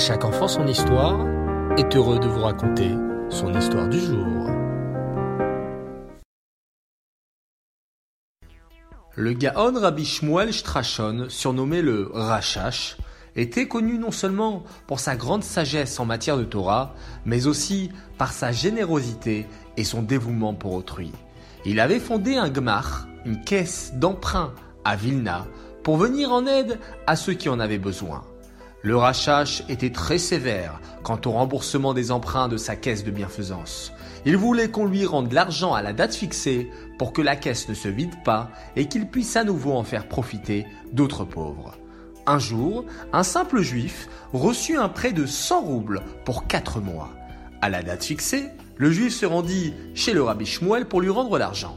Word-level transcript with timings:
chaque 0.00 0.24
enfant 0.24 0.48
son 0.48 0.66
histoire 0.66 1.26
est 1.76 1.94
heureux 1.94 2.18
de 2.18 2.26
vous 2.26 2.40
raconter 2.40 2.88
son 3.28 3.52
histoire 3.52 3.86
du 3.86 4.00
jour. 4.00 4.26
Le 9.14 9.34
Gaon 9.34 9.78
Rabbi 9.78 10.06
Shmuel 10.06 10.54
Strachon, 10.54 11.26
surnommé 11.28 11.82
le 11.82 12.08
Rachash, 12.14 12.96
était 13.36 13.68
connu 13.68 13.98
non 13.98 14.10
seulement 14.10 14.64
pour 14.86 15.00
sa 15.00 15.16
grande 15.16 15.44
sagesse 15.44 16.00
en 16.00 16.06
matière 16.06 16.38
de 16.38 16.44
Torah, 16.44 16.94
mais 17.26 17.46
aussi 17.46 17.90
par 18.16 18.32
sa 18.32 18.52
générosité 18.52 19.46
et 19.76 19.84
son 19.84 20.00
dévouement 20.00 20.54
pour 20.54 20.72
autrui. 20.72 21.12
Il 21.66 21.78
avait 21.78 22.00
fondé 22.00 22.36
un 22.36 22.48
gmar, 22.48 23.06
une 23.26 23.44
caisse 23.44 23.92
d'emprunt 23.96 24.54
à 24.82 24.96
Vilna, 24.96 25.46
pour 25.82 25.98
venir 25.98 26.32
en 26.32 26.46
aide 26.46 26.78
à 27.06 27.16
ceux 27.16 27.34
qui 27.34 27.50
en 27.50 27.60
avaient 27.60 27.78
besoin. 27.78 28.24
Le 28.82 28.96
Rachash 28.96 29.62
était 29.68 29.90
très 29.90 30.16
sévère 30.16 30.80
quant 31.02 31.20
au 31.26 31.32
remboursement 31.32 31.92
des 31.92 32.10
emprunts 32.10 32.48
de 32.48 32.56
sa 32.56 32.76
caisse 32.76 33.04
de 33.04 33.10
bienfaisance. 33.10 33.92
Il 34.24 34.38
voulait 34.38 34.70
qu'on 34.70 34.86
lui 34.86 35.04
rende 35.04 35.32
l'argent 35.32 35.74
à 35.74 35.82
la 35.82 35.92
date 35.92 36.14
fixée 36.14 36.70
pour 36.98 37.12
que 37.12 37.20
la 37.20 37.36
caisse 37.36 37.68
ne 37.68 37.74
se 37.74 37.88
vide 37.88 38.14
pas 38.24 38.50
et 38.76 38.86
qu'il 38.86 39.06
puisse 39.06 39.36
à 39.36 39.44
nouveau 39.44 39.72
en 39.72 39.84
faire 39.84 40.08
profiter 40.08 40.64
d'autres 40.92 41.24
pauvres. 41.24 41.76
Un 42.26 42.38
jour, 42.38 42.86
un 43.12 43.22
simple 43.22 43.60
juif 43.60 44.08
reçut 44.32 44.78
un 44.78 44.88
prêt 44.88 45.12
de 45.12 45.26
100 45.26 45.60
roubles 45.60 46.02
pour 46.24 46.46
4 46.46 46.80
mois. 46.80 47.10
À 47.60 47.68
la 47.68 47.82
date 47.82 48.04
fixée, 48.04 48.46
le 48.78 48.90
juif 48.90 49.12
se 49.12 49.26
rendit 49.26 49.74
chez 49.94 50.14
le 50.14 50.22
rabbi 50.22 50.46
Shmuel 50.46 50.86
pour 50.86 51.02
lui 51.02 51.10
rendre 51.10 51.38
l'argent. 51.38 51.76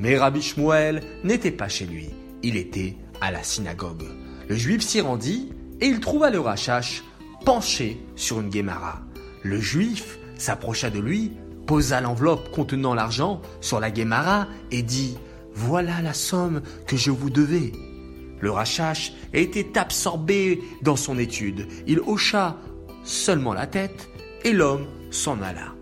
Mais 0.00 0.18
rabbi 0.18 0.42
Shmuel 0.42 1.00
n'était 1.22 1.52
pas 1.52 1.68
chez 1.68 1.86
lui, 1.86 2.10
il 2.42 2.56
était 2.56 2.96
à 3.20 3.30
la 3.30 3.44
synagogue. 3.44 4.06
Le 4.48 4.56
juif 4.56 4.82
s'y 4.82 5.00
rendit 5.00 5.52
et 5.80 5.86
il 5.86 6.00
trouva 6.00 6.30
le 6.30 6.40
Rachash 6.40 7.04
penché 7.44 8.00
sur 8.16 8.40
une 8.40 8.50
guémara. 8.50 9.00
Le 9.42 9.60
juif 9.60 10.18
s'approcha 10.36 10.90
de 10.90 10.98
lui, 10.98 11.32
posa 11.66 12.00
l'enveloppe 12.00 12.50
contenant 12.50 12.94
l'argent 12.94 13.40
sur 13.60 13.80
la 13.80 13.90
guémara 13.90 14.46
et 14.70 14.82
dit 14.82 15.16
Voilà 15.54 16.02
la 16.02 16.14
somme 16.14 16.62
que 16.86 16.96
je 16.96 17.10
vous 17.10 17.30
devais. 17.30 17.72
Le 18.40 18.50
Rachash 18.50 19.12
était 19.32 19.78
absorbé 19.78 20.62
dans 20.82 20.96
son 20.96 21.18
étude. 21.18 21.66
Il 21.86 22.00
hocha 22.00 22.56
seulement 23.04 23.52
la 23.52 23.66
tête 23.66 24.08
et 24.44 24.52
l'homme 24.52 24.86
s'en 25.10 25.40
alla. 25.42 25.74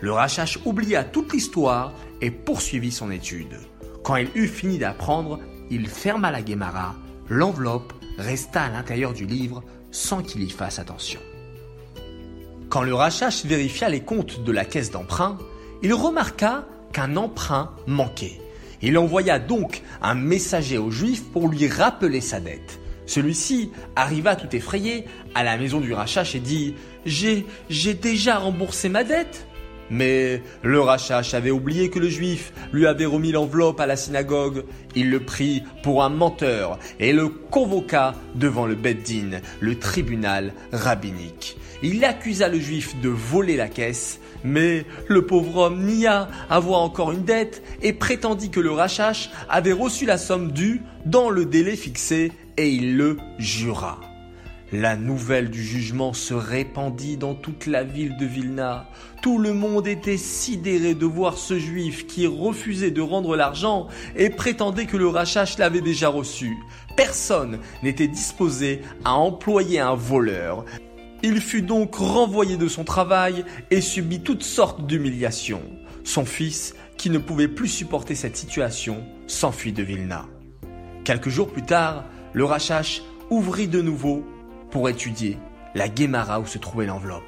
Le 0.00 0.12
Rachash 0.12 0.58
oublia 0.64 1.04
toute 1.04 1.32
l'histoire 1.32 1.92
et 2.20 2.30
poursuivit 2.30 2.92
son 2.92 3.10
étude. 3.10 3.58
Quand 4.04 4.16
il 4.16 4.28
eut 4.34 4.48
fini 4.48 4.78
d'apprendre, 4.78 5.40
il 5.70 5.88
ferma 5.88 6.30
la 6.30 6.42
guémara, 6.42 6.94
l'enveloppe 7.28 7.92
resta 8.18 8.64
à 8.64 8.70
l'intérieur 8.70 9.12
du 9.12 9.26
livre 9.26 9.62
sans 9.90 10.22
qu'il 10.22 10.42
y 10.42 10.50
fasse 10.50 10.78
attention. 10.78 11.20
Quand 12.68 12.82
le 12.82 12.94
Rachash 12.94 13.44
vérifia 13.44 13.88
les 13.88 14.00
comptes 14.00 14.42
de 14.42 14.52
la 14.52 14.64
caisse 14.64 14.90
d'emprunt, 14.90 15.38
il 15.82 15.94
remarqua 15.94 16.66
qu'un 16.92 17.16
emprunt 17.16 17.72
manquait. 17.86 18.40
Il 18.82 18.98
envoya 18.98 19.38
donc 19.38 19.82
un 20.02 20.14
messager 20.14 20.78
au 20.78 20.90
juif 20.90 21.24
pour 21.32 21.48
lui 21.48 21.68
rappeler 21.68 22.20
sa 22.20 22.40
dette. 22.40 22.80
Celui-ci 23.06 23.70
arriva 23.94 24.34
tout 24.36 24.54
effrayé 24.54 25.06
à 25.34 25.44
la 25.44 25.56
maison 25.56 25.80
du 25.80 25.92
Rachash 25.92 26.34
et 26.34 26.40
dit 26.40 26.74
J'ai, 27.04 27.46
j'ai 27.70 27.94
déjà 27.94 28.38
remboursé 28.38 28.88
ma 28.88 29.04
dette 29.04 29.46
mais 29.90 30.42
le 30.62 30.80
Rachash 30.80 31.34
avait 31.34 31.50
oublié 31.50 31.90
que 31.90 31.98
le 31.98 32.08
juif 32.08 32.52
lui 32.72 32.86
avait 32.86 33.06
remis 33.06 33.32
l'enveloppe 33.32 33.80
à 33.80 33.86
la 33.86 33.96
synagogue. 33.96 34.64
Il 34.94 35.10
le 35.10 35.20
prit 35.20 35.62
pour 35.82 36.02
un 36.02 36.08
menteur 36.08 36.78
et 37.00 37.12
le 37.12 37.28
convoqua 37.28 38.14
devant 38.34 38.66
le 38.66 38.74
Beddin, 38.74 39.40
le 39.60 39.78
tribunal 39.78 40.52
rabbinique. 40.72 41.56
Il 41.82 42.04
accusa 42.04 42.48
le 42.48 42.58
juif 42.58 42.98
de 43.00 43.08
voler 43.08 43.56
la 43.56 43.68
caisse, 43.68 44.18
mais 44.44 44.84
le 45.08 45.26
pauvre 45.26 45.56
homme 45.58 45.84
nia 45.84 46.28
avoir 46.48 46.80
encore 46.80 47.12
une 47.12 47.24
dette 47.24 47.62
et 47.82 47.92
prétendit 47.92 48.50
que 48.50 48.60
le 48.60 48.70
Rachash 48.70 49.30
avait 49.48 49.72
reçu 49.72 50.06
la 50.06 50.18
somme 50.18 50.52
due 50.52 50.82
dans 51.04 51.30
le 51.30 51.44
délai 51.44 51.76
fixé 51.76 52.32
et 52.56 52.70
il 52.70 52.96
le 52.96 53.18
jura. 53.38 54.00
La 54.72 54.96
nouvelle 54.96 55.48
du 55.48 55.62
jugement 55.62 56.12
se 56.12 56.34
répandit 56.34 57.16
dans 57.16 57.36
toute 57.36 57.66
la 57.66 57.84
ville 57.84 58.16
de 58.16 58.26
Vilna. 58.26 58.90
Tout 59.22 59.38
le 59.38 59.52
monde 59.52 59.86
était 59.86 60.16
sidéré 60.16 60.94
de 60.94 61.06
voir 61.06 61.38
ce 61.38 61.56
juif 61.56 62.08
qui 62.08 62.26
refusait 62.26 62.90
de 62.90 63.00
rendre 63.00 63.36
l'argent 63.36 63.86
et 64.16 64.28
prétendait 64.28 64.86
que 64.86 64.96
le 64.96 65.06
Rachash 65.06 65.56
l'avait 65.58 65.82
déjà 65.82 66.08
reçu. 66.08 66.56
Personne 66.96 67.60
n'était 67.84 68.08
disposé 68.08 68.80
à 69.04 69.14
employer 69.14 69.78
un 69.78 69.94
voleur. 69.94 70.64
Il 71.22 71.40
fut 71.40 71.62
donc 71.62 71.94
renvoyé 71.94 72.56
de 72.56 72.66
son 72.66 72.82
travail 72.82 73.44
et 73.70 73.80
subit 73.80 74.20
toutes 74.20 74.42
sortes 74.42 74.84
d'humiliations. 74.84 75.62
Son 76.02 76.24
fils, 76.24 76.74
qui 76.96 77.08
ne 77.10 77.18
pouvait 77.18 77.46
plus 77.46 77.68
supporter 77.68 78.16
cette 78.16 78.36
situation, 78.36 79.04
s'enfuit 79.28 79.72
de 79.72 79.84
Vilna. 79.84 80.26
Quelques 81.04 81.28
jours 81.28 81.52
plus 81.52 81.62
tard, 81.62 82.04
le 82.32 82.44
Rachash 82.44 83.02
ouvrit 83.30 83.68
de 83.68 83.80
nouveau 83.80 84.24
pour 84.70 84.88
étudier 84.88 85.38
la 85.74 85.88
guémara 85.88 86.40
où 86.40 86.46
se 86.46 86.58
trouvait 86.58 86.86
l'enveloppe. 86.86 87.22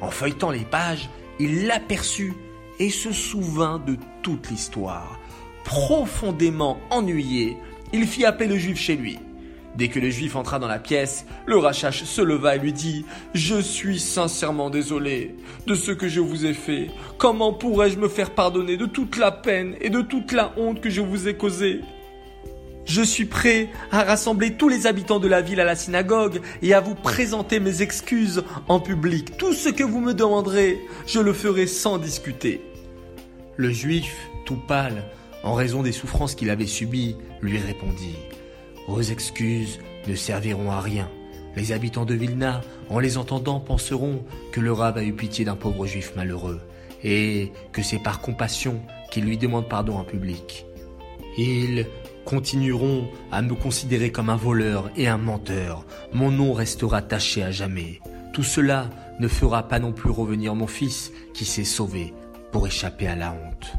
En 0.00 0.10
feuilletant 0.10 0.50
les 0.50 0.64
pages, 0.64 1.08
il 1.38 1.66
l'aperçut 1.66 2.34
et 2.78 2.90
se 2.90 3.12
souvint 3.12 3.78
de 3.78 3.96
toute 4.22 4.50
l'histoire. 4.50 5.18
Profondément 5.64 6.78
ennuyé, 6.90 7.56
il 7.92 8.06
fit 8.06 8.24
appeler 8.24 8.48
le 8.48 8.58
juif 8.58 8.78
chez 8.78 8.96
lui. 8.96 9.18
Dès 9.76 9.88
que 9.88 10.00
le 10.00 10.10
juif 10.10 10.34
entra 10.34 10.58
dans 10.58 10.66
la 10.66 10.80
pièce, 10.80 11.26
le 11.46 11.56
Rachash 11.56 12.02
se 12.02 12.20
leva 12.20 12.56
et 12.56 12.58
lui 12.58 12.72
dit 12.72 13.04
Je 13.34 13.60
suis 13.60 14.00
sincèrement 14.00 14.68
désolé 14.68 15.36
de 15.66 15.74
ce 15.74 15.92
que 15.92 16.08
je 16.08 16.20
vous 16.20 16.44
ai 16.44 16.54
fait. 16.54 16.88
Comment 17.18 17.52
pourrais-je 17.52 17.98
me 17.98 18.08
faire 18.08 18.30
pardonner 18.30 18.76
de 18.76 18.86
toute 18.86 19.16
la 19.16 19.30
peine 19.30 19.76
et 19.80 19.90
de 19.90 20.00
toute 20.00 20.32
la 20.32 20.52
honte 20.56 20.80
que 20.80 20.90
je 20.90 21.00
vous 21.00 21.28
ai 21.28 21.34
causée? 21.34 21.82
Je 22.84 23.02
suis 23.02 23.24
prêt 23.24 23.68
à 23.92 24.02
rassembler 24.02 24.54
tous 24.54 24.68
les 24.68 24.86
habitants 24.86 25.20
de 25.20 25.28
la 25.28 25.40
ville 25.40 25.60
à 25.60 25.64
la 25.64 25.76
synagogue 25.76 26.40
et 26.62 26.74
à 26.74 26.80
vous 26.80 26.94
présenter 26.94 27.60
mes 27.60 27.82
excuses 27.82 28.42
en 28.68 28.80
public. 28.80 29.36
Tout 29.36 29.52
ce 29.52 29.68
que 29.68 29.84
vous 29.84 30.00
me 30.00 30.14
demanderez, 30.14 30.80
je 31.06 31.20
le 31.20 31.32
ferai 31.32 31.66
sans 31.66 31.98
discuter. 31.98 32.62
Le 33.56 33.70
juif, 33.70 34.16
tout 34.44 34.58
pâle, 34.66 35.04
en 35.42 35.54
raison 35.54 35.82
des 35.82 35.92
souffrances 35.92 36.34
qu'il 36.34 36.50
avait 36.50 36.66
subies, 36.66 37.16
lui 37.40 37.58
répondit 37.58 38.16
Vos 38.88 39.02
excuses 39.02 39.78
ne 40.08 40.14
serviront 40.14 40.70
à 40.70 40.80
rien. 40.80 41.08
Les 41.56 41.72
habitants 41.72 42.04
de 42.04 42.14
Vilna, 42.14 42.60
en 42.88 42.98
les 42.98 43.18
entendant, 43.18 43.60
penseront 43.60 44.24
que 44.52 44.60
le 44.60 44.72
rab 44.72 44.98
a 44.98 45.04
eu 45.04 45.12
pitié 45.12 45.44
d'un 45.44 45.56
pauvre 45.56 45.86
juif 45.86 46.12
malheureux 46.16 46.60
et 47.02 47.52
que 47.72 47.82
c'est 47.82 47.98
par 47.98 48.20
compassion 48.20 48.80
qu'il 49.10 49.24
lui 49.24 49.38
demande 49.38 49.68
pardon 49.68 49.96
en 49.96 50.04
public. 50.04 50.66
Continueront 52.24 53.08
à 53.32 53.42
me 53.42 53.54
considérer 53.54 54.12
comme 54.12 54.30
un 54.30 54.36
voleur 54.36 54.90
et 54.96 55.08
un 55.08 55.18
menteur. 55.18 55.84
Mon 56.12 56.30
nom 56.30 56.52
restera 56.52 57.02
taché 57.02 57.42
à 57.42 57.50
jamais. 57.50 58.00
Tout 58.32 58.42
cela 58.42 58.88
ne 59.18 59.28
fera 59.28 59.68
pas 59.68 59.78
non 59.78 59.92
plus 59.92 60.10
revenir 60.10 60.54
mon 60.54 60.66
fils 60.66 61.12
qui 61.34 61.44
s'est 61.44 61.64
sauvé 61.64 62.14
pour 62.52 62.66
échapper 62.66 63.06
à 63.06 63.16
la 63.16 63.32
honte. 63.32 63.72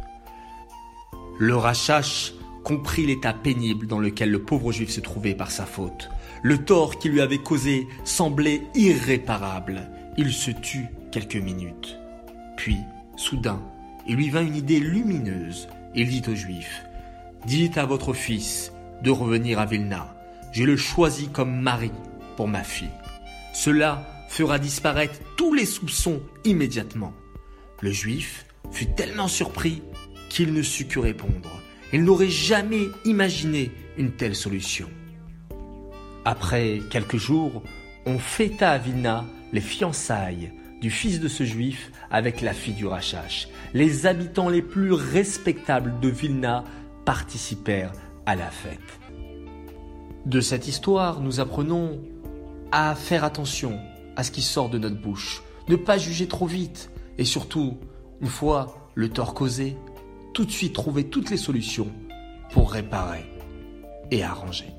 Le 1.40 1.56
Rachash 1.56 2.34
comprit 2.64 3.06
l'état 3.06 3.34
pénible 3.34 3.88
dans 3.88 4.00
lequel 4.00 4.30
le 4.30 4.44
pauvre 4.44 4.72
juif 4.72 4.90
se 4.90 5.02
trouvait 5.02 5.34
par 5.34 5.50
sa 5.50 5.66
faute. 5.66 6.10
Le 6.44 6.60
tort 6.60 7.00
qu'il 7.00 7.12
lui 7.12 7.22
avait 7.22 7.40
causé 7.40 7.88
semblait 8.04 8.62
irréparable. 8.76 9.90
Il 10.18 10.32
se 10.32 10.52
tut 10.52 10.88
quelques 11.12 11.36
minutes. 11.36 11.98
Puis, 12.58 12.78
soudain, 13.16 13.62
il 14.08 14.18
lui 14.18 14.30
vint 14.30 14.46
une 14.46 14.56
idée 14.56 14.80
lumineuse. 14.80 15.68
Il 15.96 16.10
dit 16.10 16.24
au 16.30 16.36
juif 16.36 16.84
Dites 17.46 17.80
à 17.80 17.86
votre 17.86 18.14
fils 18.14 18.72
de 19.02 19.10
revenir 19.10 19.60
à 19.60 19.66
Vilna. 19.66 20.16
Je 20.52 20.64
le 20.64 20.78
choisis 20.78 21.28
comme 21.28 21.60
mari 21.62 21.92
pour 22.38 22.48
ma 22.48 22.64
fille. 22.64 22.90
Cela 23.54 24.06
fera 24.30 24.60
disparaître 24.60 25.20
tous 25.38 25.54
les 25.54 25.66
soupçons 25.66 26.22
immédiatement. 26.46 27.14
Le 27.82 27.92
juif 27.92 28.46
fut 28.72 28.86
tellement 28.86 29.28
surpris 29.28 29.82
qu'il 30.30 30.54
ne 30.54 30.62
sut 30.62 30.88
que 30.88 31.00
répondre. 31.00 31.50
Il 31.92 32.04
n'aurait 32.04 32.30
jamais 32.30 32.88
imaginé 33.06 33.72
une 33.98 34.12
telle 34.12 34.36
solution. 34.36 34.88
Après 36.26 36.80
quelques 36.92 37.18
jours, 37.18 37.64
on 38.06 38.20
fêta 38.20 38.70
à 38.70 38.78
Vilna 38.78 39.26
les 39.52 39.62
fiançailles 39.62 40.54
du 40.80 40.90
fils 40.90 41.20
de 41.20 41.28
ce 41.28 41.44
juif 41.44 41.92
avec 42.10 42.42
la 42.42 42.54
fille 42.54 42.74
du 42.74 42.86
Rachash. 42.86 43.48
Les 43.74 44.06
habitants 44.06 44.50
les 44.50 44.62
plus 44.62 44.92
respectables 44.92 46.00
de 46.00 46.10
Vilna 46.10 46.64
participèrent 47.06 47.94
à 48.26 48.36
la 48.36 48.50
fête. 48.50 48.80
De 50.26 50.40
cette 50.40 50.68
histoire, 50.68 51.22
nous 51.22 51.40
apprenons 51.40 52.00
à 52.72 52.96
faire 52.96 53.24
attention 53.24 53.80
à 54.16 54.24
ce 54.24 54.32
qui 54.32 54.42
sort 54.42 54.70
de 54.70 54.78
notre 54.78 55.02
bouche, 55.02 55.44
ne 55.68 55.76
pas 55.76 55.98
juger 55.98 56.28
trop 56.28 56.46
vite 56.46 56.92
et 57.18 57.26
surtout, 57.26 57.78
une 58.22 58.28
fois 58.28 58.90
le 58.96 59.10
tort 59.10 59.34
causé, 59.34 59.76
tout 60.34 60.46
de 60.46 60.52
suite 60.52 60.74
trouver 60.74 61.06
toutes 61.06 61.30
les 61.30 61.38
solutions 61.38 61.92
pour 62.52 62.72
réparer 62.72 63.26
et 64.12 64.24
arranger. 64.24 64.74